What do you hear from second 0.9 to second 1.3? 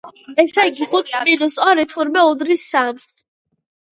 ხუთს